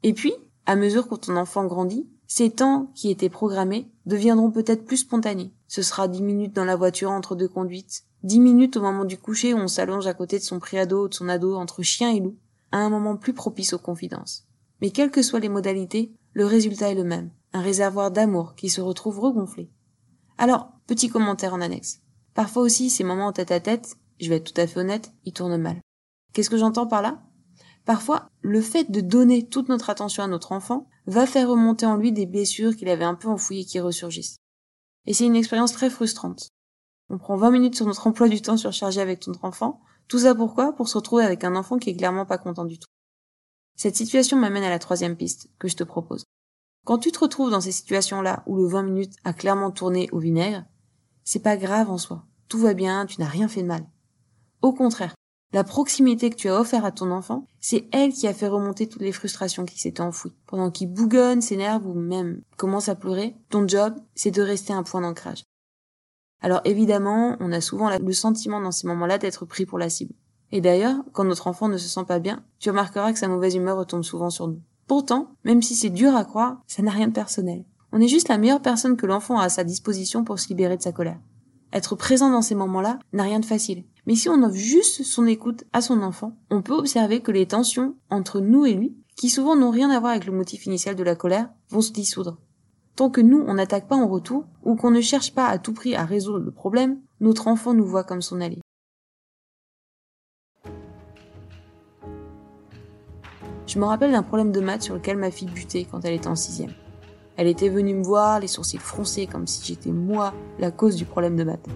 Et 0.02 0.14
puis, 0.14 0.34
à 0.66 0.76
mesure 0.76 1.08
que 1.08 1.14
ton 1.14 1.38
enfant 1.38 1.66
grandit, 1.66 2.08
ces 2.34 2.50
temps 2.50 2.90
qui 2.96 3.12
étaient 3.12 3.28
programmés 3.28 3.92
deviendront 4.06 4.52
peut-être 4.52 4.86
plus 4.86 4.96
spontanés. 4.96 5.52
Ce 5.68 5.82
sera 5.82 6.08
dix 6.08 6.22
minutes 6.22 6.56
dans 6.56 6.64
la 6.64 6.78
voiture 6.78 7.12
entre 7.12 7.36
deux 7.36 7.50
conduites, 7.50 8.06
dix 8.24 8.40
minutes 8.40 8.78
au 8.78 8.82
moment 8.82 9.04
du 9.04 9.18
coucher 9.18 9.54
où 9.54 9.58
on 9.58 9.68
s'allonge 9.68 10.08
à 10.08 10.14
côté 10.14 10.40
de 10.40 10.44
son 10.44 10.58
préado 10.58 11.04
ou 11.04 11.08
de 11.10 11.14
son 11.14 11.28
ado 11.28 11.58
entre 11.58 11.84
chien 11.84 12.10
et 12.10 12.22
loup, 12.22 12.38
à 12.72 12.78
un 12.78 12.90
moment 12.90 13.18
plus 13.18 13.34
propice 13.34 13.74
aux 13.74 13.80
confidences. 13.80 14.48
Mais 14.80 14.92
quelles 14.92 15.12
que 15.12 15.22
soient 15.22 15.42
les 15.42 15.50
modalités, 15.50 16.14
le 16.32 16.46
résultat 16.46 16.90
est 16.90 16.96
le 16.96 17.04
même, 17.04 17.32
un 17.52 17.60
réservoir 17.60 18.12
d'amour 18.12 18.56
qui 18.56 18.70
se 18.70 18.80
retrouve 18.80 19.20
regonflé. 19.20 19.70
Alors, 20.38 20.72
petit 20.88 21.10
commentaire 21.10 21.54
en 21.54 21.60
annexe. 21.60 22.00
Parfois 22.34 22.64
aussi, 22.64 22.90
ces 22.90 23.04
moments 23.04 23.28
en 23.28 23.34
tête 23.34 23.52
à 23.52 23.60
tête, 23.60 23.98
je 24.22 24.30
vais 24.30 24.38
être 24.38 24.54
tout 24.54 24.62
à 24.62 24.68
fait 24.68 24.80
honnête, 24.80 25.12
ils 25.26 25.34
tournent 25.34 25.58
mal. 25.58 25.82
Qu'est-ce 26.32 26.50
que 26.50 26.58
j'entends 26.58 26.88
par 26.88 27.02
là? 27.02 27.22
Parfois, 27.86 28.30
le 28.42 28.62
fait 28.62 28.92
de 28.92 29.02
donner 29.02 29.48
toute 29.48 29.70
notre 29.70 29.90
attention 29.90 30.24
à 30.24 30.28
notre 30.28 30.52
enfant 30.52 30.88
va 31.08 31.26
faire 31.26 31.50
remonter 31.50 31.86
en 31.86 31.96
lui 31.96 32.12
des 32.12 32.26
blessures 32.26 32.76
qu'il 32.76 32.90
avait 32.90 33.06
un 33.06 33.16
peu 33.16 33.28
enfouies 33.28 33.62
et 33.62 33.66
qui 33.66 33.80
ressurgissent. 33.80 34.38
Et 35.06 35.14
c'est 35.14 35.26
une 35.26 35.36
expérience 35.36 35.74
très 35.74 35.90
frustrante. 35.90 36.50
On 37.10 37.18
prend 37.18 37.36
20 37.36 37.52
minutes 37.52 37.76
sur 37.76 37.88
notre 37.88 38.08
emploi 38.08 38.30
du 38.30 38.42
temps 38.42 38.58
surchargé 38.58 39.02
avec 39.02 39.28
notre 39.28 39.44
enfant. 39.44 39.82
Tout 40.08 40.20
ça 40.20 40.36
pourquoi? 40.36 40.74
Pour 40.74 40.88
se 40.88 40.98
retrouver 40.98 41.24
avec 41.24 41.44
un 41.44 41.56
enfant 41.56 41.78
qui 41.78 41.90
est 41.90 41.96
clairement 41.96 42.26
pas 42.26 42.38
content 42.38 42.66
du 42.66 42.78
tout. 42.78 42.88
Cette 43.76 43.96
situation 43.96 44.38
m'amène 44.38 44.64
à 44.64 44.70
la 44.70 44.80
troisième 44.80 45.18
piste 45.18 45.50
que 45.58 45.68
je 45.68 45.76
te 45.76 45.84
propose. 45.84 46.26
Quand 46.86 47.00
tu 47.00 47.12
te 47.12 47.20
retrouves 47.20 47.52
dans 47.52 47.62
ces 47.62 47.72
situations-là 47.72 48.44
où 48.46 48.58
le 48.58 48.68
20 48.68 48.84
minutes 48.84 49.16
a 49.24 49.34
clairement 49.34 49.72
tourné 49.72 50.08
au 50.12 50.20
vinaigre, 50.20 50.66
c'est 51.24 51.44
pas 51.44 51.58
grave 51.58 51.90
en 51.90 51.98
soi. 51.98 52.26
Tout 52.48 52.60
va 52.60 52.74
bien, 52.74 53.06
tu 53.06 53.20
n'as 53.20 53.28
rien 53.28 53.48
fait 53.48 53.62
de 53.62 53.68
mal. 53.68 53.86
Au 54.62 54.74
contraire, 54.74 55.16
la 55.54 55.64
proximité 55.66 56.30
que 56.30 56.36
tu 56.36 56.48
as 56.48 56.60
offert 56.60 56.86
à 56.86 56.92
ton 56.92 57.12
enfant, 57.12 57.46
c'est 57.60 57.88
elle 57.92 58.14
qui 58.14 58.28
a 58.28 58.34
fait 58.34 58.48
remonter 58.48 58.88
toutes 58.88 59.02
les 59.02 59.12
frustrations 59.12 59.66
qui 59.66 59.80
s'étaient 59.80 60.02
enfouies. 60.02 60.34
Pendant 60.48 60.72
qu'il 60.72 60.92
bougonne, 60.92 61.42
s'énerve 61.42 61.86
ou 61.86 61.94
même 61.94 62.42
commence 62.58 62.88
à 62.88 62.96
pleurer, 62.96 63.36
ton 63.50 63.68
job, 63.68 63.96
c'est 64.16 64.32
de 64.32 64.42
rester 64.42 64.72
un 64.72 64.84
point 64.84 65.02
d'ancrage. 65.02 65.44
Alors 66.42 66.62
évidemment, 66.64 67.36
on 67.40 67.52
a 67.52 67.62
souvent 67.62 67.90
le 67.90 68.14
sentiment 68.14 68.62
dans 68.62 68.72
ces 68.72 68.88
moments-là 68.88 69.18
d'être 69.18 69.46
pris 69.46 69.66
pour 69.66 69.78
la 69.78 69.90
cible. 69.90 70.14
Et 70.54 70.62
d'ailleurs, 70.62 70.98
quand 71.14 71.24
notre 71.24 71.48
enfant 71.48 71.68
ne 71.68 71.78
se 71.78 71.88
sent 71.88 72.06
pas 72.08 72.20
bien, 72.20 72.44
tu 72.60 72.70
remarqueras 72.70 73.14
que 73.14 73.20
sa 73.20 73.28
mauvaise 73.28 73.56
humeur 73.56 73.78
retombe 73.78 74.04
souvent 74.04 74.30
sur 74.30 74.48
nous. 74.48 74.62
Pourtant, 74.88 75.36
même 75.44 75.62
si 75.62 75.76
c'est 75.76 75.90
dur 75.90 76.16
à 76.16 76.26
croire, 76.26 76.62
ça 76.68 76.82
n'a 76.82 76.92
rien 76.92 77.08
de 77.08 77.14
personnel. 77.14 77.64
On 77.92 78.02
est 78.02 78.08
juste 78.08 78.30
la 78.30 78.38
meilleure 78.38 78.62
personne 78.62 78.98
que 78.98 79.06
l'enfant 79.06 79.38
a 79.38 79.46
à 79.46 79.50
sa 79.50 79.64
disposition 79.64 80.24
pour 80.24 80.40
se 80.40 80.48
libérer 80.50 80.78
de 80.78 80.82
sa 80.82 80.92
colère. 80.92 81.20
Être 81.74 81.96
présent 81.96 82.30
dans 82.30 82.42
ces 82.42 82.56
moments-là 82.56 83.00
n'a 83.14 83.24
rien 83.24 83.40
de 83.40 83.46
facile. 83.46 83.84
Mais 84.08 84.16
si 84.16 84.30
on 84.30 84.44
offre 84.44 84.56
juste 84.56 85.04
son 85.04 85.28
écoute 85.28 85.64
à 85.74 85.82
son 85.82 86.02
enfant, 86.02 86.38
on 86.50 86.62
peut 86.62 86.74
observer 86.74 87.22
que 87.22 87.32
les 87.32 87.48
tensions 87.48 87.96
entre 88.10 88.40
nous 88.40 88.66
et 88.66 88.74
lui, 88.74 88.96
qui 89.16 89.30
souvent 89.30 89.56
n'ont 89.56 89.70
rien 89.70 89.90
à 89.90 90.00
voir 90.00 90.14
avec 90.14 90.26
le 90.26 90.32
motif 90.32 90.66
initial 90.66 90.96
de 90.96 91.04
la 91.04 91.16
colère, 91.16 91.50
vont 91.70 91.82
se 91.82 91.92
dissoudre. 91.92 92.38
Tant 92.96 93.10
que 93.10 93.22
nous, 93.22 93.44
on 93.48 93.54
n'attaque 93.54 93.88
pas 93.88 93.96
en 93.96 94.08
retour, 94.08 94.46
ou 94.64 94.76
qu'on 94.76 94.92
ne 94.92 95.02
cherche 95.02 95.34
pas 95.34 95.48
à 95.48 95.60
tout 95.60 95.74
prix 95.74 95.96
à 95.96 96.06
résoudre 96.06 96.40
le 96.40 96.52
problème, 96.52 97.00
notre 97.20 97.48
enfant 97.48 97.74
nous 97.74 97.86
voit 97.86 98.04
comme 98.04 98.22
son 98.22 98.42
allié. 98.42 98.62
Je 103.68 103.80
me 103.80 103.86
rappelle 103.86 104.12
d'un 104.12 104.24
problème 104.24 104.52
de 104.52 104.60
maths 104.60 104.82
sur 104.82 104.96
lequel 104.96 105.18
ma 105.18 105.32
fille 105.32 105.48
butait 105.48 105.88
quand 105.90 106.04
elle 106.04 106.16
était 106.16 106.28
en 106.28 106.36
sixième. 106.36 106.74
Elle 107.38 107.48
était 107.48 107.70
venue 107.70 107.94
me 107.94 108.04
voir, 108.04 108.40
les 108.40 108.48
sourcils 108.48 108.78
froncés, 108.78 109.28
comme 109.28 109.48
si 109.48 109.66
j'étais 109.66 109.92
moi 109.92 110.34
la 110.60 110.72
cause 110.72 110.96
du 110.96 111.06
problème 111.06 111.38
de 111.38 111.46
maths. 111.46 111.70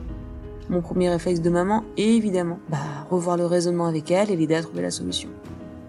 Mon 0.70 0.82
premier 0.82 1.10
réflexe 1.10 1.42
de 1.42 1.50
maman 1.50 1.84
évidemment, 1.96 2.60
bah, 2.70 2.78
revoir 3.10 3.38
le 3.38 3.46
raisonnement 3.46 3.86
avec 3.86 4.10
elle 4.10 4.32
et 4.32 4.36
l'aider 4.36 4.56
à 4.56 4.64
trouver 4.64 4.82
la 4.82 4.92
solution. 4.92 5.30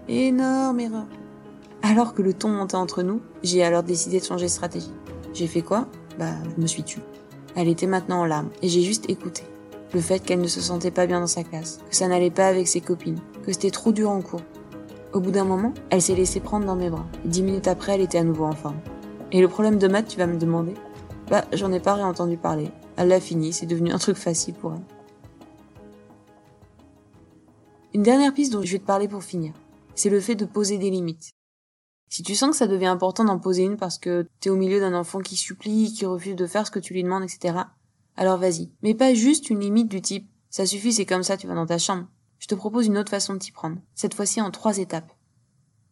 Énorme 0.07 0.79
erreur. 0.79 1.05
Alors 1.81 2.13
que 2.13 2.21
le 2.21 2.33
ton 2.33 2.49
montait 2.49 2.75
entre 2.75 3.01
nous, 3.01 3.21
j'ai 3.43 3.63
alors 3.63 3.83
décidé 3.83 4.19
de 4.19 4.25
changer 4.25 4.45
de 4.45 4.51
stratégie. 4.51 4.93
J'ai 5.33 5.47
fait 5.47 5.61
quoi? 5.61 5.87
Bah, 6.19 6.33
je 6.55 6.61
me 6.61 6.67
suis 6.67 6.83
tue. 6.83 7.01
Elle 7.55 7.67
était 7.67 7.87
maintenant 7.87 8.21
en 8.21 8.25
larmes 8.25 8.49
et 8.61 8.69
j'ai 8.69 8.81
juste 8.81 9.09
écouté. 9.09 9.43
Le 9.93 9.99
fait 9.99 10.19
qu'elle 10.19 10.41
ne 10.41 10.47
se 10.47 10.61
sentait 10.61 10.91
pas 10.91 11.07
bien 11.07 11.21
dans 11.21 11.27
sa 11.27 11.43
classe, 11.43 11.79
que 11.89 11.95
ça 11.95 12.07
n'allait 12.07 12.29
pas 12.29 12.47
avec 12.47 12.67
ses 12.67 12.81
copines, 12.81 13.19
que 13.45 13.53
c'était 13.53 13.71
trop 13.71 13.91
dur 13.91 14.11
en 14.11 14.21
cours. 14.21 14.41
Au 15.13 15.19
bout 15.19 15.31
d'un 15.31 15.45
moment, 15.45 15.73
elle 15.89 16.01
s'est 16.01 16.13
laissée 16.13 16.39
prendre 16.39 16.65
dans 16.65 16.75
mes 16.75 16.89
bras. 16.89 17.05
Dix 17.25 17.41
minutes 17.41 17.67
après, 17.67 17.95
elle 17.95 18.01
était 18.01 18.17
à 18.17 18.23
nouveau 18.23 18.45
en 18.45 18.51
forme. 18.51 18.77
Et 19.31 19.41
le 19.41 19.47
problème 19.47 19.79
de 19.79 19.87
maths, 19.87 20.07
tu 20.07 20.17
vas 20.17 20.27
me 20.27 20.37
demander? 20.37 20.73
Bah, 21.29 21.45
j'en 21.53 21.71
ai 21.71 21.79
pas 21.79 21.95
réentendu 21.95 22.37
parler. 22.37 22.71
Elle 22.95 23.09
l'a 23.09 23.19
fini, 23.19 23.53
c'est 23.53 23.65
devenu 23.65 23.91
un 23.91 23.97
truc 23.97 24.17
facile 24.17 24.53
pour 24.53 24.73
elle. 24.73 24.81
Une 27.93 28.03
dernière 28.03 28.33
piste 28.33 28.53
dont 28.53 28.61
je 28.61 28.71
vais 28.71 28.79
te 28.79 28.85
parler 28.85 29.07
pour 29.07 29.23
finir, 29.23 29.53
c'est 29.95 30.09
le 30.09 30.19
fait 30.19 30.35
de 30.35 30.45
poser 30.45 30.77
des 30.77 30.89
limites. 30.89 31.31
Si 32.09 32.23
tu 32.23 32.35
sens 32.35 32.51
que 32.51 32.57
ça 32.57 32.67
devient 32.67 32.85
important 32.85 33.25
d'en 33.25 33.39
poser 33.39 33.63
une 33.63 33.77
parce 33.77 33.97
que 33.97 34.27
t'es 34.39 34.49
au 34.49 34.55
milieu 34.55 34.79
d'un 34.79 34.93
enfant 34.93 35.19
qui 35.19 35.35
supplie, 35.35 35.91
qui 35.93 36.05
refuse 36.05 36.35
de 36.35 36.47
faire 36.47 36.65
ce 36.65 36.71
que 36.71 36.79
tu 36.79 36.93
lui 36.93 37.03
demandes, 37.03 37.23
etc., 37.23 37.59
alors 38.15 38.37
vas-y. 38.37 38.71
Mais 38.81 38.93
pas 38.93 39.13
juste 39.13 39.49
une 39.49 39.59
limite 39.59 39.89
du 39.89 40.01
type 40.01 40.29
ça 40.49 40.65
suffit, 40.65 40.93
c'est 40.93 41.05
comme 41.05 41.23
ça, 41.23 41.37
tu 41.37 41.47
vas 41.47 41.55
dans 41.55 41.65
ta 41.65 41.77
chambre. 41.77 42.07
Je 42.39 42.47
te 42.47 42.55
propose 42.55 42.87
une 42.87 42.97
autre 42.97 43.09
façon 43.09 43.33
de 43.33 43.39
t'y 43.39 43.51
prendre, 43.51 43.77
cette 43.95 44.13
fois-ci 44.13 44.41
en 44.41 44.51
trois 44.51 44.77
étapes. 44.77 45.11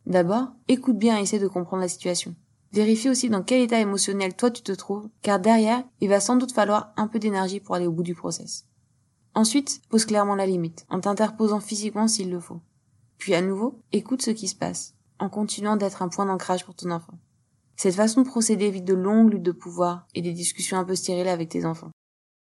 D'abord, 0.05 0.47
écoute 0.67 0.97
bien 0.97 1.17
et 1.17 1.21
essaie 1.21 1.39
de 1.39 1.47
comprendre 1.47 1.81
la 1.81 1.87
situation. 1.87 2.35
Vérifie 2.75 3.07
aussi 3.07 3.29
dans 3.29 3.41
quel 3.41 3.61
état 3.61 3.79
émotionnel 3.79 4.35
toi 4.35 4.51
tu 4.51 4.61
te 4.61 4.73
trouves, 4.73 5.07
car 5.21 5.39
derrière, 5.39 5.85
il 6.01 6.09
va 6.09 6.19
sans 6.19 6.35
doute 6.35 6.51
falloir 6.51 6.91
un 6.97 7.07
peu 7.07 7.19
d'énergie 7.19 7.61
pour 7.61 7.73
aller 7.73 7.87
au 7.87 7.91
bout 7.93 8.03
du 8.03 8.15
process. 8.15 8.65
Ensuite, 9.33 9.79
pose 9.87 10.03
clairement 10.03 10.35
la 10.35 10.45
limite, 10.45 10.85
en 10.89 10.99
t'interposant 10.99 11.61
physiquement 11.61 12.09
s'il 12.09 12.29
le 12.29 12.41
faut. 12.41 12.59
Puis 13.17 13.33
à 13.33 13.41
nouveau, 13.41 13.79
écoute 13.93 14.21
ce 14.21 14.31
qui 14.31 14.49
se 14.49 14.57
passe, 14.57 14.93
en 15.19 15.29
continuant 15.29 15.77
d'être 15.77 16.01
un 16.01 16.09
point 16.09 16.25
d'ancrage 16.25 16.65
pour 16.65 16.75
ton 16.75 16.91
enfant. 16.91 17.13
Cette 17.77 17.95
façon 17.95 18.23
de 18.23 18.27
procéder 18.27 18.65
évite 18.65 18.83
de 18.83 18.93
longues 18.93 19.31
luttes 19.31 19.41
de 19.41 19.53
pouvoir 19.53 20.05
et 20.13 20.21
des 20.21 20.33
discussions 20.33 20.77
un 20.77 20.83
peu 20.83 20.95
stériles 20.95 21.29
avec 21.29 21.47
tes 21.47 21.63
enfants. 21.63 21.91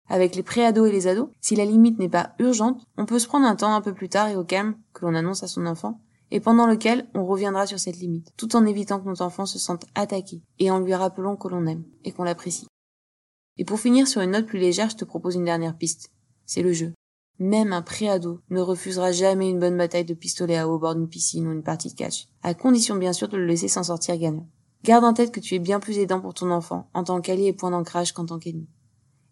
Avec 0.07 0.35
les 0.35 0.43
préados 0.43 0.85
et 0.85 0.91
les 0.91 1.07
ados, 1.07 1.29
si 1.41 1.55
la 1.55 1.65
limite 1.65 1.97
n'est 1.97 2.09
pas 2.09 2.35
urgente, 2.37 2.85
on 2.95 3.07
peut 3.07 3.17
se 3.17 3.27
prendre 3.27 3.47
un 3.47 3.55
temps 3.55 3.73
un 3.73 3.81
peu 3.81 3.95
plus 3.95 4.09
tard 4.09 4.27
et 4.27 4.35
au 4.35 4.43
calme 4.43 4.75
que 4.93 5.03
l'on 5.03 5.15
annonce 5.15 5.41
à 5.41 5.47
son 5.47 5.65
enfant 5.65 5.99
et 6.31 6.39
pendant 6.39 6.65
lequel 6.65 7.07
on 7.13 7.25
reviendra 7.25 7.67
sur 7.67 7.79
cette 7.79 7.97
limite, 7.97 8.31
tout 8.37 8.55
en 8.55 8.65
évitant 8.65 8.99
que 8.99 9.07
notre 9.07 9.21
enfant 9.21 9.45
se 9.45 9.59
sente 9.59 9.85
attaqué, 9.95 10.41
et 10.59 10.71
en 10.71 10.79
lui 10.79 10.95
rappelant 10.95 11.35
que 11.35 11.47
l'on 11.49 11.67
aime, 11.67 11.83
et 12.03 12.11
qu'on 12.11 12.23
l'apprécie. 12.23 12.67
Et 13.57 13.65
pour 13.65 13.79
finir 13.79 14.07
sur 14.07 14.21
une 14.21 14.31
note 14.31 14.47
plus 14.47 14.59
légère, 14.59 14.89
je 14.89 14.95
te 14.95 15.05
propose 15.05 15.35
une 15.35 15.45
dernière 15.45 15.77
piste. 15.77 16.11
C'est 16.45 16.63
le 16.63 16.73
jeu. 16.73 16.93
Même 17.37 17.73
un 17.73 17.81
préado 17.81 18.39
ne 18.49 18.61
refusera 18.61 19.11
jamais 19.11 19.49
une 19.49 19.59
bonne 19.59 19.77
bataille 19.77 20.05
de 20.05 20.13
pistolet 20.13 20.57
à 20.57 20.67
eau 20.67 20.75
au 20.75 20.79
bord 20.79 20.95
d'une 20.95 21.09
piscine 21.09 21.47
ou 21.47 21.51
une 21.51 21.63
partie 21.63 21.89
de 21.89 21.95
catch, 21.95 22.27
à 22.43 22.53
condition 22.53 22.95
bien 22.95 23.13
sûr 23.13 23.27
de 23.27 23.37
le 23.37 23.45
laisser 23.45 23.67
s'en 23.67 23.83
sortir 23.83 24.17
gagnant. 24.17 24.47
Garde 24.83 25.03
en 25.03 25.13
tête 25.13 25.31
que 25.31 25.39
tu 25.39 25.55
es 25.55 25.59
bien 25.59 25.79
plus 25.79 25.99
aidant 25.99 26.21
pour 26.21 26.33
ton 26.33 26.49
enfant 26.49 26.89
en 26.93 27.03
tant 27.03 27.21
qu'allié 27.21 27.47
et 27.47 27.53
point 27.53 27.71
d'ancrage 27.71 28.13
qu'en 28.13 28.25
tant 28.25 28.39
qu'ennemi. 28.39 28.67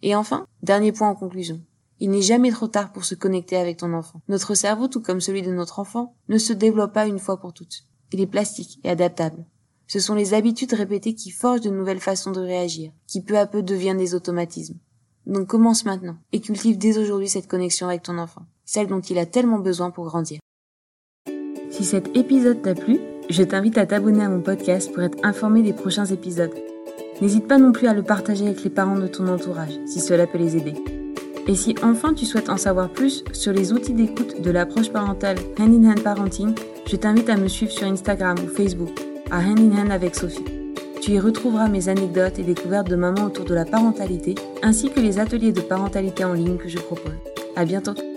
Et 0.01 0.15
enfin, 0.15 0.45
dernier 0.63 0.91
point 0.91 1.09
en 1.09 1.15
conclusion. 1.15 1.61
Il 1.99 2.11
n'est 2.11 2.21
jamais 2.21 2.51
trop 2.51 2.67
tard 2.67 2.91
pour 2.91 3.03
se 3.03 3.15
connecter 3.15 3.57
avec 3.57 3.77
ton 3.77 3.93
enfant. 3.93 4.21
Notre 4.29 4.55
cerveau, 4.55 4.87
tout 4.87 5.01
comme 5.01 5.19
celui 5.19 5.41
de 5.41 5.51
notre 5.51 5.79
enfant, 5.79 6.15
ne 6.29 6.37
se 6.37 6.53
développe 6.53 6.93
pas 6.93 7.07
une 7.07 7.19
fois 7.19 7.39
pour 7.39 7.53
toutes. 7.53 7.83
Il 8.13 8.21
est 8.21 8.27
plastique 8.27 8.79
et 8.83 8.89
adaptable. 8.89 9.45
Ce 9.87 9.99
sont 9.99 10.15
les 10.15 10.33
habitudes 10.33 10.73
répétées 10.73 11.15
qui 11.15 11.31
forgent 11.31 11.61
de 11.61 11.69
nouvelles 11.69 11.99
façons 11.99 12.31
de 12.31 12.39
réagir, 12.39 12.91
qui 13.07 13.21
peu 13.21 13.37
à 13.37 13.47
peu 13.47 13.63
deviennent 13.63 13.97
des 13.97 14.15
automatismes. 14.15 14.77
Donc 15.25 15.47
commence 15.47 15.83
maintenant 15.83 16.17
et 16.31 16.39
cultive 16.39 16.77
dès 16.77 16.97
aujourd'hui 16.97 17.27
cette 17.27 17.47
connexion 17.47 17.87
avec 17.87 18.03
ton 18.03 18.17
enfant, 18.17 18.43
celle 18.65 18.87
dont 18.87 19.01
il 19.01 19.17
a 19.17 19.25
tellement 19.25 19.59
besoin 19.59 19.91
pour 19.91 20.05
grandir. 20.05 20.39
Si 21.69 21.83
cet 21.83 22.15
épisode 22.15 22.61
t'a 22.61 22.75
plu, 22.75 22.99
je 23.29 23.43
t'invite 23.43 23.77
à 23.77 23.85
t'abonner 23.85 24.23
à 24.23 24.29
mon 24.29 24.41
podcast 24.41 24.91
pour 24.91 25.03
être 25.03 25.17
informé 25.23 25.63
des 25.63 25.73
prochains 25.73 26.05
épisodes. 26.05 26.53
N'hésite 27.21 27.47
pas 27.47 27.57
non 27.57 27.71
plus 27.71 27.87
à 27.87 27.93
le 27.93 28.03
partager 28.03 28.45
avec 28.45 28.63
les 28.63 28.69
parents 28.69 28.97
de 28.97 29.07
ton 29.07 29.27
entourage 29.27 29.77
si 29.85 29.99
cela 29.99 30.25
peut 30.25 30.37
les 30.37 30.55
aider. 30.55 30.73
Et 31.47 31.55
si 31.55 31.75
enfin 31.81 32.13
tu 32.13 32.25
souhaites 32.25 32.49
en 32.49 32.57
savoir 32.57 32.89
plus 32.89 33.23
sur 33.33 33.53
les 33.53 33.73
outils 33.73 33.93
d'écoute 33.93 34.41
de 34.41 34.51
l'approche 34.51 34.89
parentale 34.89 35.37
Hand 35.59 35.73
in 35.73 35.89
Hand 35.89 36.03
Parenting, 36.03 36.53
je 36.85 36.95
t'invite 36.95 37.29
à 37.29 37.37
me 37.37 37.47
suivre 37.47 37.71
sur 37.71 37.87
Instagram 37.87 38.37
ou 38.43 38.47
Facebook 38.47 38.91
à 39.31 39.39
Hand 39.39 39.59
in 39.59 39.77
Hand 39.77 39.91
avec 39.91 40.15
Sophie. 40.15 40.45
Tu 41.01 41.11
y 41.11 41.19
retrouveras 41.19 41.69
mes 41.69 41.87
anecdotes 41.87 42.39
et 42.39 42.43
découvertes 42.43 42.89
de 42.89 42.95
maman 42.95 43.25
autour 43.25 43.45
de 43.45 43.55
la 43.55 43.65
parentalité, 43.65 44.35
ainsi 44.61 44.89
que 44.89 44.99
les 44.99 45.17
ateliers 45.17 45.53
de 45.53 45.61
parentalité 45.61 46.25
en 46.25 46.33
ligne 46.33 46.57
que 46.57 46.67
je 46.67 46.77
propose. 46.77 47.13
À 47.55 47.63
bientôt! 47.65 48.08